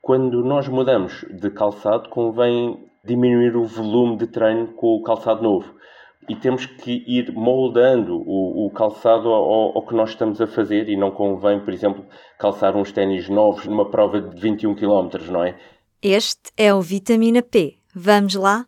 [0.00, 5.74] quando nós mudamos de calçado, convém diminuir o volume de treino com o calçado novo.
[6.28, 10.88] E temos que ir moldando o, o calçado ao, ao, que nós estamos a fazer
[10.88, 12.04] e não convém, por exemplo,
[12.38, 15.58] calçar uns ténis novos numa prova de 21 km, não é?
[16.02, 17.74] Este é o Vitamina P.
[17.94, 18.66] Vamos lá?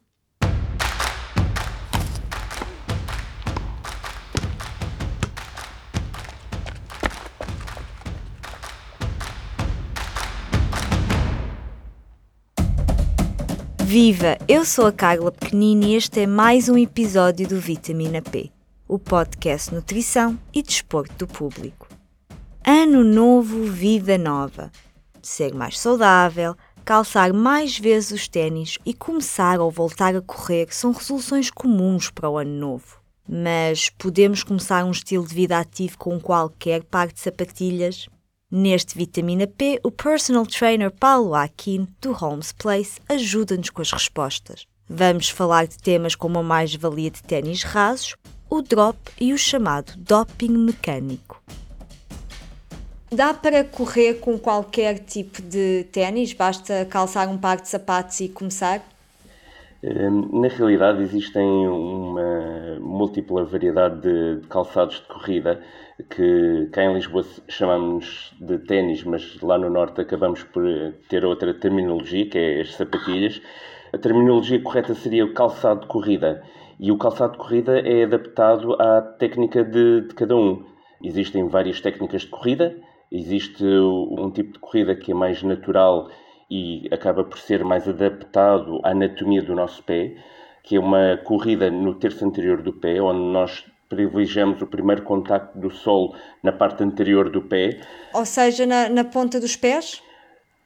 [13.92, 14.38] Viva!
[14.48, 18.50] Eu sou a Carla Pequenini e este é mais um episódio do Vitamina P,
[18.88, 21.86] o podcast Nutrição e Desporto do Público.
[22.66, 24.72] Ano novo, vida nova.
[25.20, 26.56] Ser mais saudável,
[26.86, 32.30] calçar mais vezes os ténis e começar ou voltar a correr são resoluções comuns para
[32.30, 32.98] o ano novo.
[33.28, 38.08] Mas podemos começar um estilo de vida ativo com qualquer par de sapatilhas?
[38.54, 44.66] Neste Vitamina P, o personal trainer Paulo Aquin, do Holmes Place, ajuda-nos com as respostas.
[44.86, 48.14] Vamos falar de temas como a mais-valia de ténis rasos,
[48.50, 51.42] o drop e o chamado doping mecânico.
[53.10, 56.34] Dá para correr com qualquer tipo de ténis?
[56.34, 58.82] Basta calçar um par de sapatos e começar?
[59.82, 65.58] Hum, na realidade, existem uma múltipla variedade de calçados de corrida
[66.08, 70.64] que cá em Lisboa chamamos de ténis, mas lá no Norte acabamos por
[71.08, 73.40] ter outra terminologia, que é as sapatilhas.
[73.92, 76.42] A terminologia correta seria o calçado de corrida
[76.80, 80.64] e o calçado de corrida é adaptado à técnica de, de cada um.
[81.02, 82.76] Existem várias técnicas de corrida,
[83.10, 86.08] existe um tipo de corrida que é mais natural
[86.50, 90.16] e acaba por ser mais adaptado à anatomia do nosso pé,
[90.62, 95.58] que é uma corrida no terço anterior do pé, onde nós privilegiamos o primeiro contacto
[95.58, 97.80] do solo na parte anterior do pé.
[98.14, 100.02] Ou seja, na, na ponta dos pés?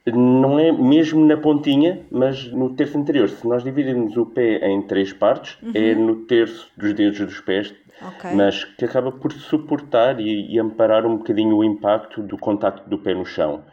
[0.07, 3.29] Não é mesmo na pontinha, mas no terço anterior.
[3.29, 5.73] Se nós dividirmos o pé em três partes, uhum.
[5.75, 8.33] é no terço dos dedos dos pés, okay.
[8.33, 12.99] mas que acaba por suportar e, e amparar um bocadinho o impacto do contacto do
[12.99, 13.65] pé no chão.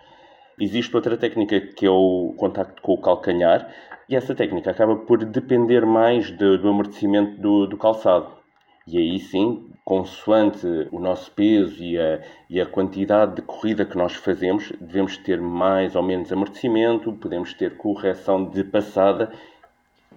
[0.59, 3.69] Existe outra técnica que é o contacto com o calcanhar,
[4.09, 8.42] e essa técnica acaba por depender mais do, do amortecimento do, do, calçado.
[8.85, 13.97] E aí sim, consoante o nosso peso e a, e a quantidade de corrida que
[13.97, 19.31] nós fazemos, devemos ter mais ou menos amortecimento, podemos ter correção de passada.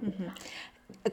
[0.03, 0.29] Uhum.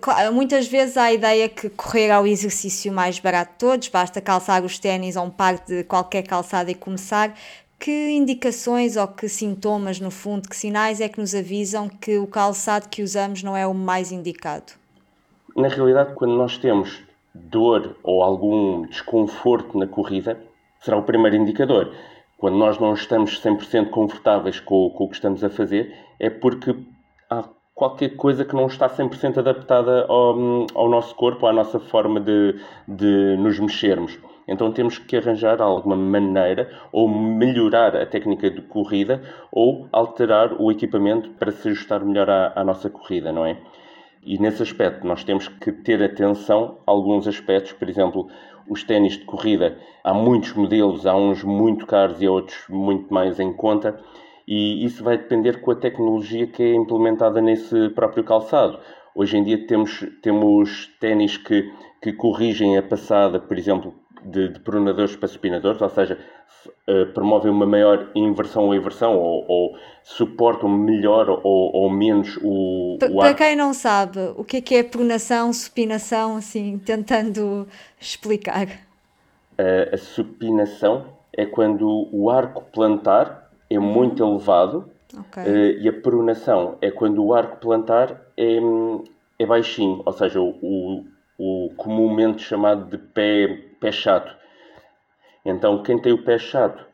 [0.02, 3.88] Claro, muitas vezes há a ideia que correr é o exercício mais barato de todos,
[3.90, 7.36] basta calçar os ténis ou um par de qualquer calçada e começar
[7.80, 12.26] que indicações ou que sintomas, no fundo, que sinais é que nos avisam que o
[12.26, 14.74] calçado que usamos não é o mais indicado?
[15.56, 17.04] Na realidade, quando nós temos
[17.34, 20.40] dor ou algum desconforto na corrida,
[20.80, 21.92] será o primeiro indicador.
[22.38, 26.76] Quando nós não estamos 100% confortáveis com, com o que estamos a fazer, é porque
[27.30, 27.44] há
[27.74, 32.60] qualquer coisa que não está 100% adaptada ao, ao nosso corpo, à nossa forma de,
[32.88, 34.20] de nos mexermos.
[34.48, 40.72] Então temos que arranjar alguma maneira ou melhorar a técnica de corrida ou alterar o
[40.72, 43.58] equipamento para se ajustar melhor à, à nossa corrida, não é?
[44.26, 48.28] E nesse aspecto nós temos que ter atenção a alguns aspectos, por exemplo,
[48.70, 49.78] os ténis de corrida.
[50.04, 54.00] Há muitos modelos, há uns muito caros e outros muito mais em conta,
[54.48, 58.80] e isso vai depender com a tecnologia que é implementada nesse próprio calçado.
[59.16, 63.94] Hoje em dia temos, temos ténis que, que corrigem a passada, por exemplo,
[64.26, 66.18] de, de pronadores para supinadores, ou seja,
[66.88, 72.98] uh, promovem uma maior inversão ou inversão, ou, ou suportam melhor ou, ou menos o,
[73.02, 77.68] o Para quem não sabe, o que é que é pronação, supinação, assim, tentando
[78.00, 78.68] explicar?
[79.60, 83.86] Uh, a supinação é quando o arco plantar é uhum.
[83.86, 85.44] muito elevado okay.
[85.44, 88.58] uh, e a pronação é quando o arco plantar é,
[89.40, 91.06] é baixinho, ou seja, o,
[91.38, 94.34] o comumente chamado de pé, pé chato.
[95.46, 96.86] Então, quem tem o pé chato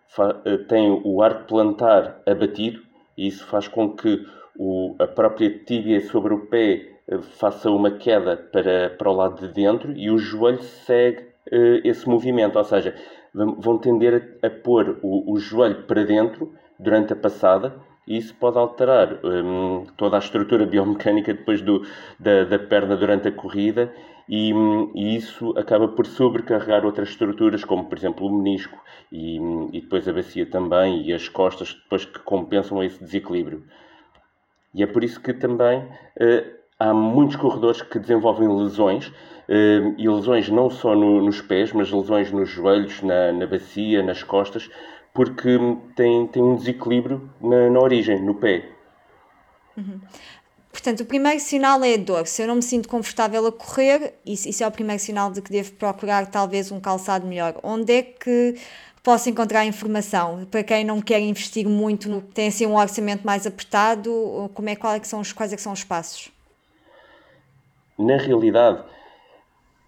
[0.46, 2.82] eh, tem o arco plantar abatido
[3.16, 4.26] e isso faz com que
[4.58, 9.48] o, a própria tíbia sobre o pé eh, faça uma queda para, para o lado
[9.48, 11.22] de dentro e o joelho segue
[11.52, 12.96] uh, esse movimento, ou seja,
[13.34, 17.76] vão tender a, a pôr o, o joelho para dentro durante a passada
[18.10, 21.86] isso pode alterar um, toda a estrutura biomecânica depois do,
[22.20, 23.94] da, da perna durante a corrida
[24.28, 24.52] e,
[24.96, 28.78] e, isso acaba por sobrecarregar outras estruturas, como por exemplo o menisco
[29.12, 29.38] e,
[29.72, 33.64] e, depois a bacia também e as costas, depois que compensam esse desequilíbrio.
[34.74, 40.08] E é por isso que também uh, há muitos corredores que desenvolvem lesões, uh, e
[40.08, 44.70] lesões não só no, nos pés, mas lesões nos joelhos, na, na bacia, nas costas,
[45.20, 45.60] porque
[45.98, 48.70] tem, tem um desequilíbrio na, na origem, no pé.
[49.76, 50.00] Uhum.
[50.72, 52.26] Portanto, o primeiro sinal é a dor.
[52.26, 55.42] Se eu não me sinto confortável a correr, isso, isso é o primeiro sinal de
[55.42, 57.60] que devo procurar talvez um calçado melhor.
[57.62, 58.56] Onde é que
[59.04, 60.46] posso encontrar informação?
[60.50, 64.94] Para quem não quer investir muito, tem assim um orçamento mais apertado, como é, qual
[64.94, 66.32] é que são os, quais é que são os passos?
[67.98, 68.86] Na realidade,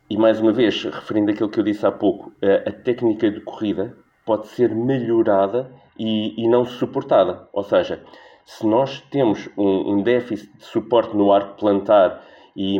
[0.09, 3.39] e mais uma vez, referindo aquilo que eu disse há pouco, a, a técnica de
[3.39, 3.95] corrida
[4.25, 7.47] pode ser melhorada e, e não suportada.
[7.53, 8.03] Ou seja,
[8.45, 12.23] se nós temos um, um déficit de suporte no arco plantar
[12.55, 12.77] e,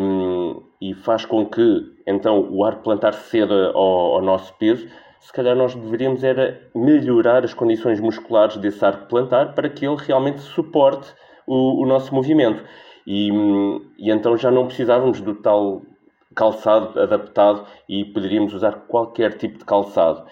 [0.82, 4.88] e, faz com que então o arco plantar ceda ao, ao, nosso peso,
[5.20, 9.96] se calhar nós deveríamos era melhorar as condições musculares desse arco plantar para que ele
[9.98, 11.14] realmente suporte
[11.48, 12.64] o, o nosso movimento.
[13.06, 13.30] E,
[13.98, 15.84] e então já não precisávamos do tal
[16.36, 20.26] calçado adaptado e poderíamos usar qualquer tipo de calçado.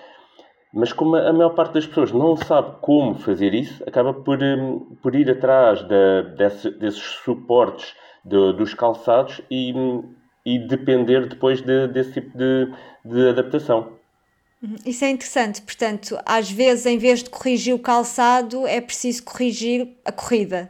[0.74, 4.96] Mas como a maior parte das pessoas não sabe como fazer isso, acaba por, um,
[5.02, 9.74] por ir atrás de, desse, desses suportes de, dos calçados e,
[10.46, 12.72] e depender depois de, desse tipo de,
[13.04, 13.94] de adaptação.
[14.62, 14.76] Uhum.
[14.86, 19.98] Isso é interessante, portanto, às vezes, em vez de corrigir o calçado, é preciso corrigir
[20.06, 20.70] a corrida.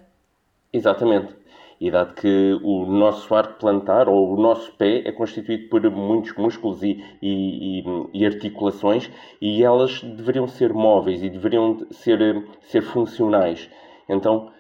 [0.72, 1.39] Exatamente
[1.80, 6.34] e dado que o nosso arco plantar ou o nosso pé é constituído por muitos
[6.36, 7.84] músculos e, e,
[8.14, 9.10] e, articulações
[9.42, 13.70] e elas deveriam ser móveis e deveriam ser, ser funcionais.
[14.10, 14.52] Então,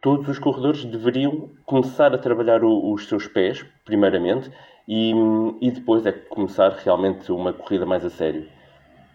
[0.00, 4.50] todos os corredores deveriam começar a trabalhar o, os seus pés, primeiramente,
[4.88, 5.12] e,
[5.60, 8.46] e depois é começar realmente uma corrida mais a sério.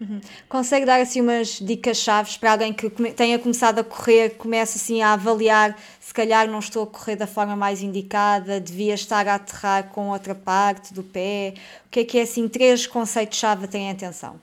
[0.00, 0.20] Uhum.
[0.48, 5.02] Consegue dar assim umas dicas chaves para alguém que tenha começado a correr, comece assim
[5.02, 5.76] a avaliar
[6.10, 10.10] se calhar não estou a correr da forma mais indicada, devia estar a aterrar com
[10.10, 11.54] outra parte do pé.
[11.86, 14.34] O que é que é assim três conceitos-chave a ter em atenção?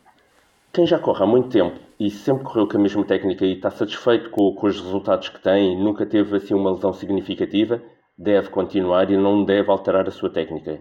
[0.72, 3.70] Quem já corre há muito tempo e sempre correu com a mesma técnica e está
[3.70, 7.82] satisfeito com, com os resultados que tem, nunca teve assim uma lesão significativa,
[8.18, 10.80] deve continuar e não deve alterar a sua técnica.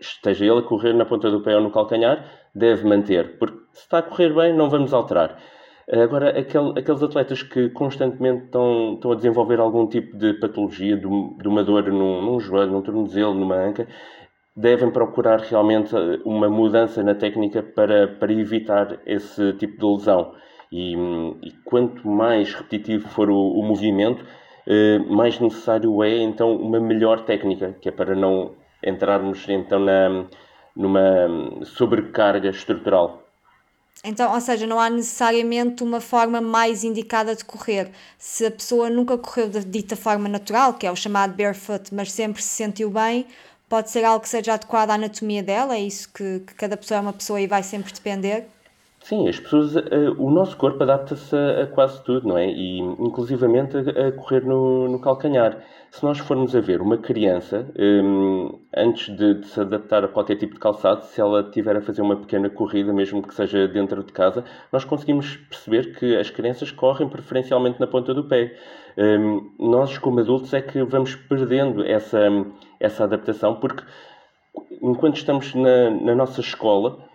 [0.00, 2.24] Esteja ele a correr na ponta do pé ou no calcanhar,
[2.54, 5.38] deve manter, porque se está a correr bem, não vamos alterar.
[5.92, 11.02] Agora, aquele, aqueles atletas que constantemente estão, estão a desenvolver algum tipo de patologia, de,
[11.02, 13.88] de uma dor num, num joelho, num tornozelo, numa anca,
[14.56, 20.32] devem procurar realmente uma mudança na técnica para, para evitar esse tipo de lesão.
[20.70, 20.94] E,
[21.42, 24.24] e quanto mais repetitivo for o, o movimento,
[24.66, 30.26] eh, mais necessário é então uma melhor técnica, que é para não entrarmos então na,
[30.74, 33.22] numa sobrecarga estrutural.
[34.02, 37.90] Então, ou seja, não há necessariamente uma forma mais indicada de correr.
[38.16, 42.10] Se a pessoa nunca correu da dita forma natural, que é o chamado barefoot, mas
[42.10, 43.26] sempre se sentiu bem,
[43.68, 46.98] pode ser algo que seja adequado à anatomia dela, é isso que, que cada pessoa
[46.98, 48.46] é uma pessoa e vai sempre depender?
[49.10, 52.46] Sim, as pessoas, uh, o nosso corpo adapta-se a, a, quase tudo, não é?
[52.46, 55.64] E inclusivamente a, a correr no, no, calcanhar.
[55.90, 60.36] Se nós formos a ver uma criança, um, antes de, de, se adaptar a qualquer
[60.36, 64.04] tipo de calçado, se ela tiver a fazer uma pequena corrida, mesmo que seja dentro
[64.04, 68.54] de casa, nós conseguimos perceber que as crianças correm preferencialmente na ponta do pé.
[68.96, 72.20] Um, nós, como adultos, é que vamos perdendo essa,
[72.78, 73.82] essa adaptação, porque
[74.80, 77.09] enquanto estamos na, na nossa escola,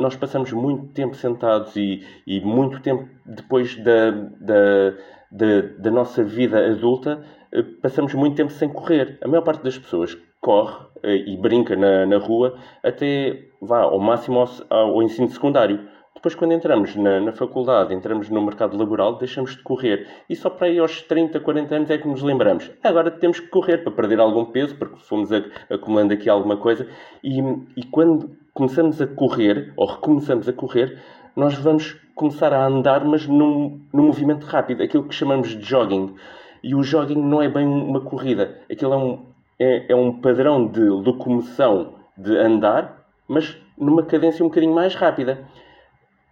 [0.00, 4.94] nós passamos muito tempo sentados e, e muito tempo depois da, da,
[5.30, 9.18] da, da, nossa vida adulta, eh, passamos muito tempo sem correr.
[9.22, 13.98] A maior parte das pessoas corre eh, e brinca na, na rua até vá ao
[13.98, 15.88] máximo ao, ao ensino secundário.
[16.14, 20.08] Depois, quando entramos na, na, faculdade, entramos no mercado laboral, deixamos de correr.
[20.30, 22.70] E só para aí aos 30, 40 anos é que nos lembramos.
[22.82, 25.28] Agora temos que correr para perder algum peso, porque fomos
[25.70, 26.88] acumulando aqui alguma coisa.
[27.22, 27.38] E,
[27.76, 30.98] e quando começamos a correr, ou recomeçamos a correr,
[31.36, 36.14] nós vamos começar a andar, mas num, num movimento rápido, aquilo que chamamos de jogging.
[36.62, 39.26] E o jogging não é bem uma corrida, aquilo é um,
[39.58, 45.46] é, é um padrão de locomoção de andar, mas numa cadência um bocadinho mais rápida.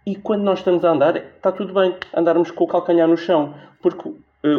[0.03, 3.53] E quando nós estamos a andar, está tudo bem andarmos com o calcanhar no chão,
[3.83, 4.15] porque uh,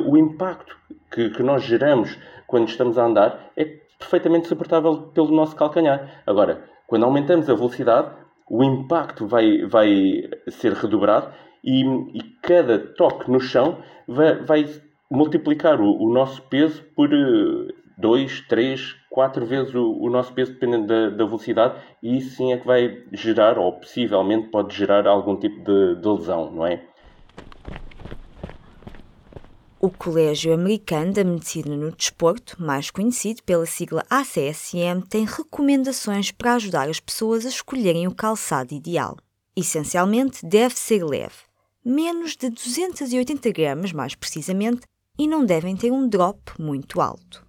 [0.08, 0.76] o impacto
[1.11, 3.64] que, que nós geramos quando estamos a andar é
[3.99, 6.23] perfeitamente suportável pelo nosso calcanhar.
[6.25, 8.10] Agora, quando aumentamos a velocidade,
[8.48, 11.32] o impacto vai, vai ser redobrado
[11.64, 11.82] e,
[12.14, 14.66] e cada toque no chão vai, vai
[15.10, 17.10] multiplicar o, o, nosso peso por
[17.98, 22.52] 2, 3, 4 vezes o, o, nosso peso, dependendo da, da, velocidade, e isso sim
[22.52, 26.84] é que vai gerar, ou possivelmente pode gerar, algum tipo de, de lesão, não é?
[29.86, 36.54] O Colégio Americano da Medicina no Desporto, mais conhecido pela sigla ACSM, tem recomendações para
[36.54, 39.16] ajudar as pessoas a escolherem o calçado ideal.
[39.54, 41.36] Essencialmente, deve ser leve,
[41.84, 44.82] menos de 280 gramas mais precisamente,
[45.16, 47.46] e não devem ter um drop muito alto.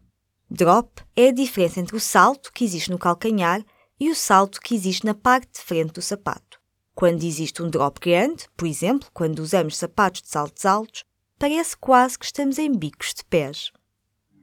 [0.48, 3.66] Drop é a diferença entre o salto que existe no calcanhar
[4.00, 6.60] e o salto que existe na parte de frente do sapato.
[6.94, 11.04] Quando existe um drop grande, por exemplo, quando usamos sapatos de saltos altos,
[11.40, 13.72] parece quase que estamos em bicos de pés.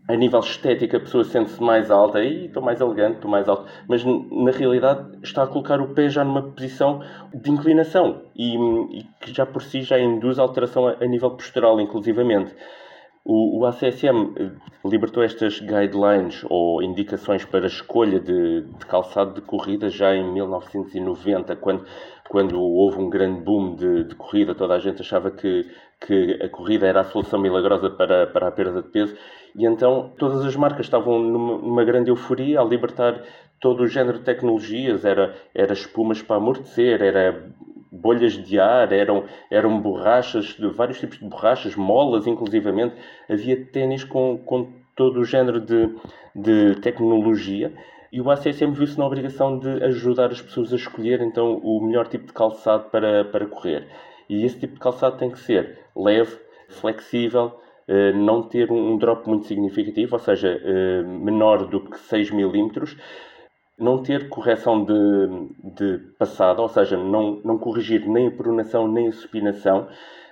[0.06, 3.66] A nível estético, a pessoa sente-se mais alta, e estou mais elegante, estou mais alto,
[3.88, 7.00] mas na realidade está a colocar o pé já numa posição
[7.32, 8.54] de inclinação e,
[8.98, 12.54] e que já por si já induz alteração a, a nível postural, inclusivamente.
[13.24, 14.50] O, o ACSM eh,
[14.84, 20.30] libertou estas guidelines ou indicações para a escolha de, de, calçado de corrida já em
[20.30, 21.86] 1990, quando,
[22.28, 24.54] quando houve um grande boom de, de, corrida.
[24.54, 25.66] Toda a gente achava que,
[26.06, 29.16] que a corrida era a solução milagrosa para, para a perda de peso.
[29.56, 33.22] E então todas as marcas estavam numa, numa grande euforia a libertar
[33.58, 35.02] todo o género de tecnologias.
[35.02, 37.42] Era, era espumas para amortecer, era
[37.94, 42.94] bolhas de ar, eram, eram borrachas, vários tipos de borrachas, molas inclusivamente.
[43.28, 45.94] Havia ténis com, com todo o género de,
[46.34, 47.72] de tecnologia
[48.12, 52.06] e o ACSM viu-se na obrigação de ajudar as pessoas a escolher então o melhor
[52.06, 53.88] tipo de calçado para, para correr.
[54.28, 59.28] E esse tipo de calçado tem que ser leve, flexível, eh, não ter um drop
[59.28, 62.96] muito significativo, ou seja, eh, menor do que 6 milímetros,
[63.78, 64.94] não ter correção de,
[65.74, 69.88] de passada, ou seja, não, não corrigir nem a pronação nem a supinação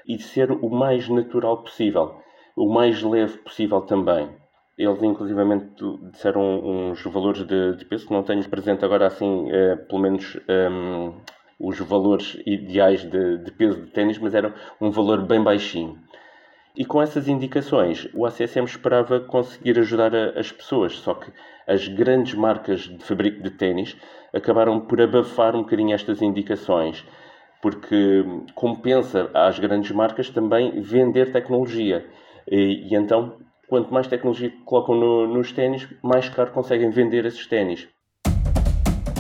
[0.06, 2.16] e ser o mais natural possível,
[2.56, 4.28] o mais leve possível também.
[4.78, 5.66] Eles, inclusivamente,
[6.12, 11.12] disseram uns valores de, de peso, não tenho presente agora, assim, eh, pelo menos ehm,
[11.60, 15.98] os valores ideais de, de peso de ténis, mas era um valor bem baixinho.
[16.74, 21.30] E com essas indicações, o ACSM esperava conseguir ajudar a, as pessoas, só que
[21.66, 23.94] as grandes marcas de fabrico de ténis
[24.32, 27.04] acabaram por abafar um bocadinho estas indicações,
[27.60, 28.24] porque
[28.54, 32.06] compensa às grandes marcas também vender tecnologia.
[32.50, 33.36] E, e então,
[33.68, 37.86] quanto mais tecnologia colocam no, nos ténis, mais caro conseguem vender esses ténis.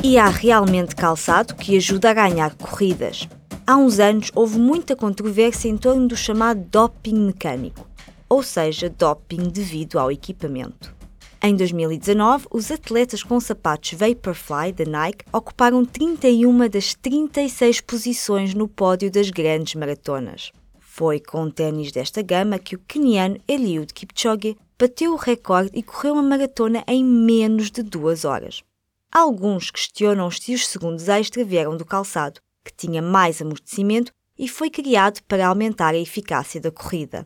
[0.02, 3.28] E há realmente calçado que ajuda a ganhar corridas.
[3.64, 7.86] Há uns anos houve muita controvérsia em torno do chamado doping mecânico,
[8.28, 10.92] ou seja, doping devido ao equipamento.
[11.40, 18.66] Em 2019, os atletas com sapatos Vaporfly da Nike ocuparam 31 das 36 posições no
[18.66, 20.50] pódio das grandes maratonas.
[20.80, 26.14] Foi com tênis desta gama que o keniano Eliud Kipchoge bateu o recorde e correu
[26.14, 28.64] uma maratona em menos de duas horas.
[29.10, 34.70] Alguns questionam se os segundos extra vieram do calçado, que tinha mais amortecimento e foi
[34.70, 37.24] criado para aumentar a eficácia da corrida.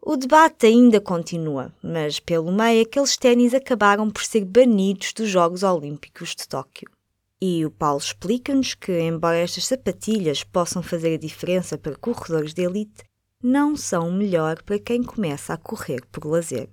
[0.00, 5.62] O debate ainda continua, mas pelo meio aqueles ténis acabaram por ser banidos dos Jogos
[5.62, 6.88] Olímpicos de Tóquio.
[7.40, 12.62] E o Paulo explica-nos que, embora estas sapatilhas possam fazer a diferença para corredores de
[12.62, 13.02] elite,
[13.42, 16.70] não são o melhor para quem começa a correr por lazer.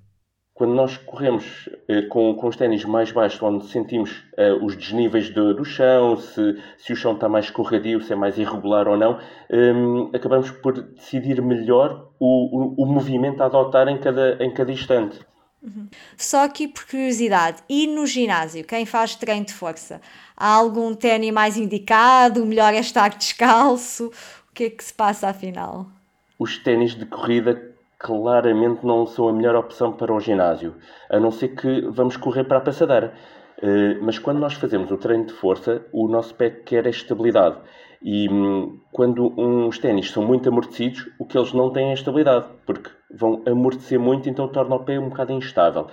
[0.54, 5.32] Quando nós corremos eh, com, com os ténis mais baixos, onde sentimos eh, os desníveis
[5.32, 8.96] do, do chão, se, se o chão está mais escorregadio, se é mais irregular ou
[8.96, 9.20] não,
[9.50, 9.74] eh,
[10.14, 15.20] acabamos por decidir melhor o, o, o, movimento a adotar em cada, em cada instante.
[15.64, 15.88] Uhum.
[16.16, 20.02] Só aqui por curiosidade, e no ginásio, quem faz treino de força,
[20.38, 22.44] há algum ténis mais indicado?
[22.44, 24.12] O melhor é estar descalço?
[24.52, 25.88] O que é que se passa afinal?
[26.38, 27.73] Os ténis de corrida
[28.04, 30.76] claramente não são a melhor opção para o ginásio,
[31.10, 33.14] a não ser que vamos correr para a passadeira.
[33.58, 37.58] Uh, mas quando nós fazemos o treino de força, o nosso pé quer a estabilidade.
[38.02, 42.48] E hum, quando uns ténis são muito amortecidos, o que eles não têm é estabilidade,
[42.66, 45.88] porque vão amortecer muito, então torna o pé um bocado instável.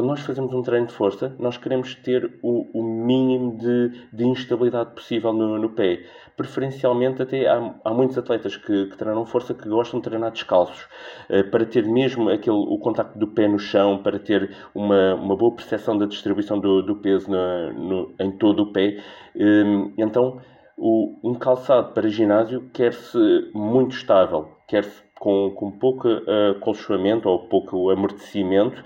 [0.00, 4.24] Quando nós fazemos um treino de força, nós queremos ter o, o mínimo de, de,
[4.24, 6.06] instabilidade possível no, no pé.
[6.38, 10.88] Preferencialmente, até há, há muitos atletas que, que, treinam força que gostam de treinar descalços,
[11.28, 15.36] uh, para ter mesmo aquele, o contacto do pé no chão, para ter uma, uma
[15.36, 19.02] boa percepção da distribuição do, do peso no, no, em todo o pé.
[19.36, 20.40] Um, então,
[20.78, 23.18] o, um calçado para ginásio quer-se
[23.52, 26.08] muito estável, quer-se com, com pouco
[26.56, 28.82] acolchoamento ou pouco amortecimento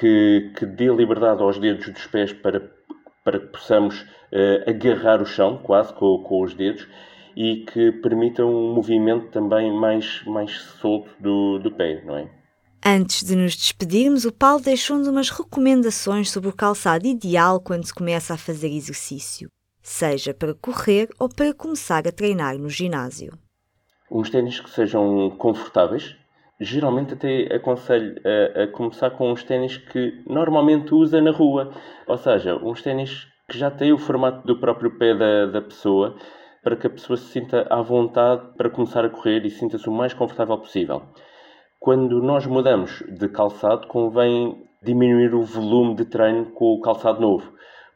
[0.00, 2.72] que, que dê liberdade aos dedos dos pés para,
[3.22, 6.88] para que possamos uh, agarrar o chão quase com, com os dedos
[7.36, 12.30] e que permita um movimento também mais, mais solto do, do pé, não é?
[12.84, 17.92] Antes de nos despedirmos, o Paulo deixou-nos umas recomendações sobre o calçado ideal quando se
[17.92, 19.50] começa a fazer exercício,
[19.82, 23.34] seja para correr ou para começar a treinar no ginásio.
[24.10, 26.16] Uns ténis que sejam confortáveis,
[26.60, 31.70] geralmente até aconselho a, a, começar com uns ténis que normalmente usa na rua,
[32.06, 36.14] ou seja, uns ténis que já têm o formato do próprio pé da, da pessoa,
[36.62, 39.92] para que a pessoa se sinta à vontade para começar a correr e sinta-se o
[39.92, 41.02] mais confortável possível.
[41.78, 47.50] Quando nós mudamos de calçado, convém diminuir o volume de treino com o calçado novo,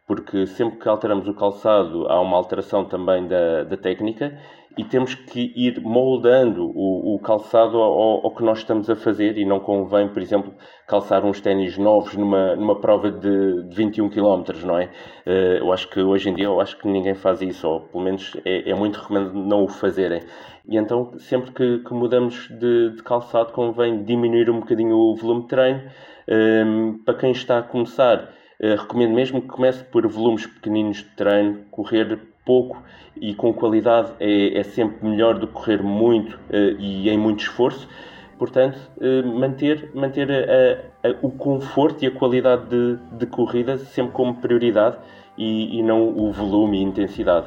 [0.07, 4.39] porque sempre que alteramos o calçado há uma alteração também da, da técnica
[4.77, 9.39] e temos que ir moldando o, o calçado ao, ao, que nós estamos a fazer
[9.39, 10.53] e não convém, por exemplo,
[10.87, 14.91] calçar uns ténis novos numa, numa prova de, de 21 km, não é?
[15.25, 18.03] Eh, eu acho que hoje em dia eu acho que ninguém faz isso, ou pelo
[18.03, 20.23] menos é, é muito recomendado não o fazerem.
[20.69, 25.43] E então, sempre que, que mudamos de, de, calçado, convém diminuir um bocadinho o volume
[25.43, 25.83] de treino.
[26.27, 30.99] Um, ehm, para quem está a começar, uh, recomendo mesmo que comece por volumes pequeninos
[30.99, 32.83] de treino, correr pouco
[33.17, 37.41] e com qualidade é, é sempre melhor do que correr muito uh, e em muito
[37.41, 37.89] esforço.
[38.39, 44.13] Portanto, uh, manter, manter a, a, o conforto e a qualidade de, de corrida sempre
[44.13, 44.97] como prioridade
[45.39, 47.47] e, e, não o volume e intensidade.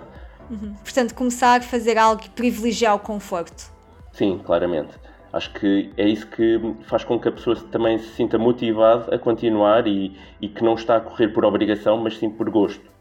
[0.49, 0.73] Uhum.
[0.81, 3.71] Portanto, começar a fazer algo que privilegia o conforto.
[4.11, 4.93] Sim, claramente.
[5.31, 9.19] Acho que é isso que faz com que a pessoa também se sinta motivada a
[9.19, 12.96] continuar e, e que não está a correr por obrigação, mas sim por gosto.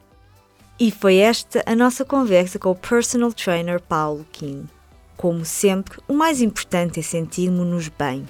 [0.78, 4.68] E foi esta a nossa conversa com o personal trainer Paulo Kim.
[5.16, 8.26] Como sempre, o mais importante é sentirmos-nos bem.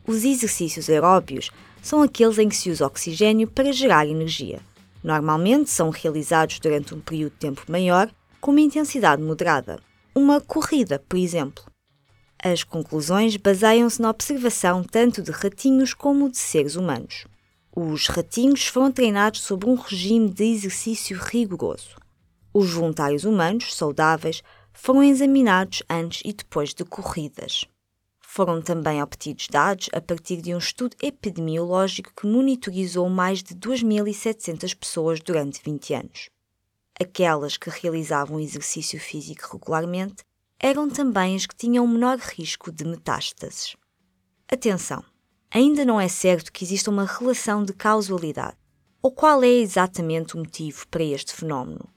[0.05, 4.59] Os exercícios aeróbios são aqueles em que se usa oxigênio para gerar energia.
[5.01, 9.79] Normalmente são realizados durante um período de tempo maior, com uma intensidade moderada.
[10.13, 11.63] Uma corrida, por exemplo.
[12.43, 17.27] As conclusões baseiam-se na observação tanto de ratinhos como de seres humanos.
[17.79, 21.95] Os ratinhos foram treinados sob um regime de exercício rigoroso.
[22.51, 27.67] Os voluntários humanos, saudáveis, foram examinados antes e depois de corridas.
[28.19, 34.75] Foram também obtidos dados a partir de um estudo epidemiológico que monitorizou mais de 2.700
[34.75, 36.31] pessoas durante 20 anos.
[36.99, 40.25] Aquelas que realizavam exercício físico regularmente
[40.59, 43.77] eram também as que tinham menor risco de metástases.
[44.51, 45.05] Atenção!
[45.51, 48.57] Ainda não é certo que exista uma relação de causalidade.
[49.03, 51.89] Ou qual é exatamente o motivo para este fenómeno?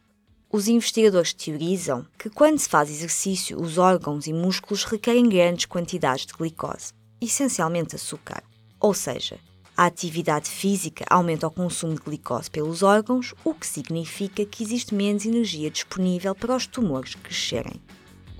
[0.51, 6.25] Os investigadores teorizam que, quando se faz exercício, os órgãos e músculos requerem grandes quantidades
[6.25, 8.43] de glicose, essencialmente açúcar.
[8.79, 9.39] Ou seja,
[9.77, 14.93] a atividade física aumenta o consumo de glicose pelos órgãos, o que significa que existe
[14.93, 17.81] menos energia disponível para os tumores crescerem.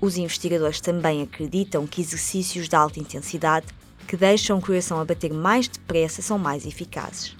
[0.00, 3.66] Os investigadores também acreditam que exercícios de alta intensidade
[4.10, 7.36] que deixam o coração a bater mais depressa são mais eficazes.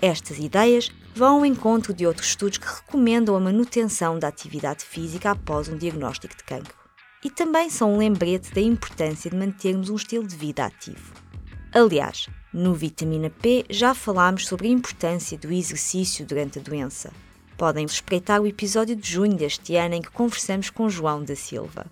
[0.00, 5.32] Estas ideias vão ao encontro de outros estudos que recomendam a manutenção da atividade física
[5.32, 6.74] após um diagnóstico de cancro.
[7.22, 11.12] E também são um lembrete da importância de mantermos um estilo de vida ativo.
[11.74, 17.12] Aliás, no Vitamina P já falámos sobre a importância do exercício durante a doença.
[17.58, 21.84] Podem espreitar o episódio de junho deste ano em que conversamos com João da Silva.